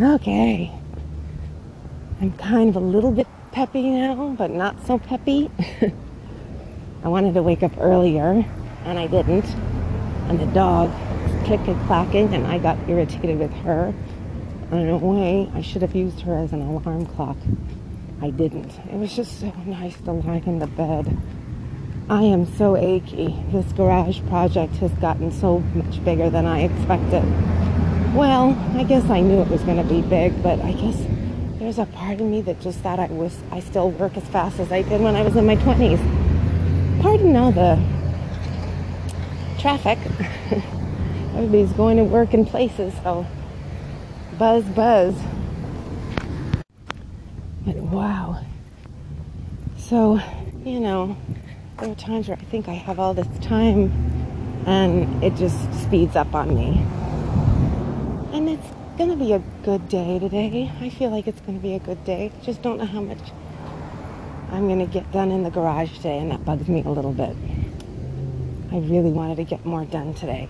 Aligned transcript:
Okay. 0.00 0.72
I'm 2.22 2.32
kind 2.38 2.70
of 2.70 2.76
a 2.76 2.80
little 2.80 3.10
bit 3.10 3.26
peppy 3.52 3.90
now, 3.90 4.34
but 4.38 4.50
not 4.50 4.86
so 4.86 4.98
peppy. 4.98 5.50
I 7.04 7.08
wanted 7.08 7.34
to 7.34 7.42
wake 7.42 7.62
up 7.62 7.72
earlier, 7.78 8.42
and 8.86 8.98
I 8.98 9.06
didn't. 9.06 9.44
And 10.30 10.40
the 10.40 10.46
dog 10.46 10.90
click 11.44 11.60
and 11.68 11.86
clacking, 11.86 12.32
and 12.32 12.46
I 12.46 12.56
got 12.56 12.78
irritated 12.88 13.38
with 13.38 13.52
her. 13.56 13.92
And 14.70 14.80
in 14.80 14.88
a 14.88 14.96
way, 14.96 15.50
I 15.54 15.60
should 15.60 15.82
have 15.82 15.94
used 15.94 16.22
her 16.22 16.34
as 16.34 16.54
an 16.54 16.62
alarm 16.62 17.04
clock. 17.04 17.36
I 18.22 18.30
didn't. 18.30 18.72
It 18.90 18.94
was 18.94 19.14
just 19.14 19.38
so 19.38 19.52
nice 19.66 20.00
to 20.00 20.12
lie 20.12 20.42
in 20.46 20.60
the 20.60 20.66
bed. 20.66 21.14
I 22.08 22.22
am 22.22 22.46
so 22.56 22.74
achy. 22.74 23.36
This 23.52 23.70
garage 23.72 24.22
project 24.28 24.76
has 24.76 24.92
gotten 24.92 25.30
so 25.30 25.58
much 25.74 26.02
bigger 26.06 26.30
than 26.30 26.46
I 26.46 26.62
expected. 26.62 27.69
Well, 28.14 28.58
I 28.74 28.82
guess 28.82 29.08
I 29.08 29.20
knew 29.20 29.40
it 29.40 29.48
was 29.48 29.62
going 29.62 29.76
to 29.76 29.84
be 29.84 30.02
big, 30.02 30.42
but 30.42 30.60
I 30.62 30.72
guess 30.72 31.00
there's 31.60 31.78
a 31.78 31.86
part 31.86 32.20
of 32.20 32.26
me 32.26 32.40
that 32.42 32.60
just 32.60 32.80
thought 32.80 32.98
I 32.98 33.06
was 33.06 33.38
I 33.52 33.60
still 33.60 33.92
work 33.92 34.16
as 34.16 34.24
fast 34.24 34.58
as 34.58 34.72
I 34.72 34.82
did 34.82 35.00
when 35.00 35.14
I 35.14 35.22
was 35.22 35.36
in 35.36 35.46
my 35.46 35.54
20s. 35.54 36.00
Pardon 37.00 37.36
all 37.36 37.52
the 37.52 37.80
traffic. 39.60 39.96
Everybody's 41.36 41.72
going 41.74 41.98
to 41.98 42.02
work 42.02 42.34
in 42.34 42.44
places, 42.44 42.92
so 43.04 43.24
buzz 44.38 44.64
buzz. 44.64 45.14
But 47.64 47.76
wow. 47.76 48.44
So, 49.78 50.18
you 50.64 50.80
know, 50.80 51.16
there 51.78 51.90
are 51.90 51.94
times 51.94 52.26
where 52.26 52.36
I 52.36 52.44
think 52.44 52.68
I 52.68 52.74
have 52.74 52.98
all 52.98 53.14
this 53.14 53.28
time 53.38 53.92
and 54.66 55.22
it 55.22 55.36
just 55.36 55.56
speeds 55.80 56.16
up 56.16 56.34
on 56.34 56.56
me. 56.56 56.84
And 58.32 58.48
it's 58.48 58.68
going 58.96 59.10
to 59.10 59.16
be 59.16 59.32
a 59.32 59.42
good 59.64 59.88
day 59.88 60.20
today. 60.20 60.70
I 60.80 60.88
feel 60.88 61.10
like 61.10 61.26
it's 61.26 61.40
going 61.40 61.58
to 61.58 61.62
be 61.62 61.74
a 61.74 61.80
good 61.80 62.04
day. 62.04 62.30
Just 62.44 62.62
don't 62.62 62.78
know 62.78 62.84
how 62.84 63.00
much 63.00 63.18
I'm 64.52 64.68
going 64.68 64.78
to 64.78 64.86
get 64.86 65.10
done 65.10 65.32
in 65.32 65.42
the 65.42 65.50
garage 65.50 65.96
today, 65.96 66.18
and 66.18 66.30
that 66.30 66.44
bugs 66.44 66.68
me 66.68 66.84
a 66.84 66.88
little 66.90 67.12
bit. 67.12 67.36
I 68.70 68.78
really 68.78 69.10
wanted 69.10 69.36
to 69.38 69.44
get 69.44 69.66
more 69.66 69.84
done 69.84 70.14
today. 70.14 70.48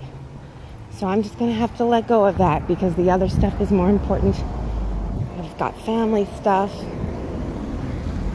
So 0.92 1.06
I'm 1.06 1.22
just 1.22 1.38
going 1.38 1.50
to 1.50 1.56
have 1.56 1.74
to 1.78 1.84
let 1.84 2.06
go 2.06 2.26
of 2.26 2.36
that 2.36 2.68
because 2.68 2.94
the 2.96 3.10
other 3.10 3.30
stuff 3.30 3.58
is 3.62 3.70
more 3.70 3.88
important. 3.88 4.36
I've 5.38 5.56
got 5.56 5.80
family 5.86 6.28
stuff. 6.36 6.70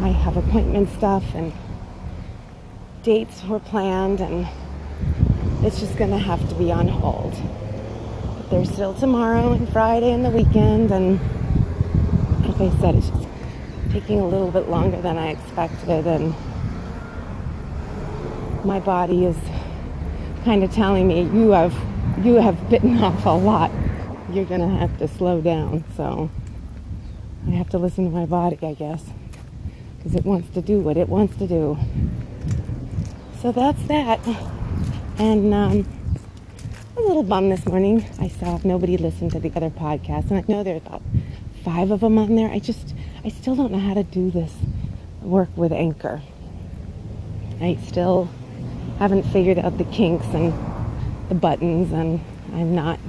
I 0.01 0.07
have 0.07 0.37
appointment 0.37 0.89
stuff 0.89 1.23
and 1.35 1.53
dates 3.03 3.43
were 3.43 3.59
planned 3.59 4.21
and 4.21 4.47
it's 5.63 5.79
just 5.79 5.95
going 5.97 6.09
to 6.09 6.17
have 6.17 6.49
to 6.49 6.55
be 6.55 6.71
on 6.71 6.87
hold. 6.87 7.35
There's 8.49 8.71
still 8.71 8.93
tomorrow 8.93 9.53
and 9.53 9.67
Friday 9.69 10.11
and 10.11 10.23
the 10.23 10.29
weekend 10.29 10.91
and 10.91 11.19
like 12.47 12.61
I 12.61 12.79
said, 12.79 12.93
it's 12.93 13.09
just 13.09 13.27
taking 13.91 14.19
a 14.19 14.27
little 14.27 14.51
bit 14.51 14.69
longer 14.69 15.01
than 15.01 15.17
I 15.17 15.31
expected 15.31 16.05
and 16.05 16.35
my 18.63 18.79
body 18.79 19.25
is 19.25 19.35
kind 20.43 20.63
of 20.63 20.71
telling 20.71 21.07
me 21.07 21.23
you 21.23 21.51
have 21.51 21.73
you 22.23 22.35
have 22.35 22.69
bitten 22.69 22.97
off 23.03 23.25
a 23.25 23.29
lot. 23.29 23.71
You're 24.31 24.45
going 24.45 24.61
to 24.61 24.67
have 24.67 24.95
to 24.99 25.07
slow 25.07 25.41
down. 25.41 25.83
So 25.97 26.29
I 27.47 27.51
have 27.51 27.69
to 27.69 27.79
listen 27.79 28.05
to 28.05 28.11
my 28.11 28.27
body, 28.27 28.59
I 28.61 28.73
guess, 28.73 29.03
because 29.97 30.13
it 30.13 30.23
wants 30.23 30.53
to 30.53 30.61
do 30.61 30.79
what 30.79 30.97
it 30.97 31.09
wants 31.09 31.35
to 31.37 31.47
do. 31.47 31.77
So 33.41 33.51
that's 33.51 33.81
that. 33.87 34.19
And 35.17 35.53
um, 35.53 35.94
little 37.15 37.29
bummed 37.29 37.49
this 37.49 37.65
morning. 37.65 38.05
I 38.19 38.27
saw 38.27 38.59
nobody 38.65 38.97
listened 38.97 39.31
to 39.31 39.39
the 39.39 39.49
other 39.55 39.69
podcast, 39.69 40.31
and 40.31 40.37
I 40.37 40.43
know 40.49 40.63
there's 40.63 40.81
about 40.85 41.01
five 41.63 41.89
of 41.89 42.01
them 42.01 42.17
on 42.17 42.35
there. 42.35 42.49
I 42.49 42.59
just, 42.59 42.93
I 43.23 43.29
still 43.29 43.55
don't 43.55 43.71
know 43.71 43.79
how 43.79 43.93
to 43.93 44.03
do 44.03 44.29
this 44.29 44.51
work 45.21 45.47
with 45.55 45.71
Anchor. 45.71 46.21
I 47.61 47.77
still 47.87 48.29
haven't 48.99 49.23
figured 49.27 49.57
out 49.57 49.77
the 49.77 49.85
kinks 49.85 50.25
and 50.33 50.53
the 51.29 51.35
buttons, 51.35 51.93
and 51.93 52.19
I'm 52.53 52.75
not, 52.75 52.99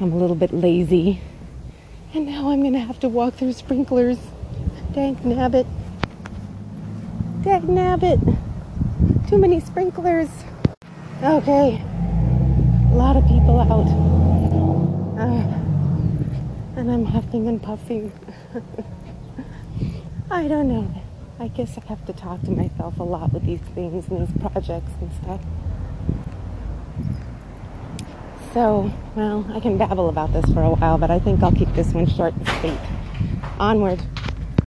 I'm 0.00 0.10
a 0.10 0.16
little 0.16 0.34
bit 0.34 0.54
lazy. 0.54 1.20
And 2.14 2.24
now 2.24 2.48
I'm 2.48 2.62
going 2.62 2.72
to 2.72 2.78
have 2.78 3.00
to 3.00 3.10
walk 3.10 3.34
through 3.34 3.52
sprinklers. 3.52 4.16
Dang 4.94 5.16
nabbit. 5.16 5.66
Dang 7.42 7.66
nabbit. 7.66 9.28
Too 9.28 9.36
many 9.36 9.60
sprinklers. 9.60 10.30
Okay. 11.22 11.84
A 12.94 12.96
lot 12.96 13.16
of 13.16 13.26
people 13.26 13.58
out. 13.58 13.88
Uh, 15.18 16.78
and 16.78 16.92
I'm 16.92 17.04
huffing 17.04 17.48
and 17.48 17.60
puffing. 17.60 18.12
I 20.30 20.46
don't 20.46 20.68
know. 20.68 20.88
I 21.40 21.48
guess 21.48 21.76
I 21.76 21.84
have 21.88 22.06
to 22.06 22.12
talk 22.12 22.42
to 22.42 22.52
myself 22.52 23.00
a 23.00 23.02
lot 23.02 23.32
with 23.32 23.44
these 23.46 23.58
things 23.74 24.06
and 24.06 24.28
these 24.28 24.40
projects 24.40 24.92
and 25.00 25.10
stuff. 25.24 25.40
So, 28.52 28.92
well, 29.16 29.44
I 29.52 29.58
can 29.58 29.76
babble 29.76 30.08
about 30.08 30.32
this 30.32 30.44
for 30.54 30.62
a 30.62 30.70
while, 30.70 30.96
but 30.96 31.10
I 31.10 31.18
think 31.18 31.42
I'll 31.42 31.50
keep 31.50 31.74
this 31.74 31.92
one 31.92 32.06
short 32.06 32.32
and 32.36 32.48
sweet. 32.60 32.78
Onward. 33.58 34.00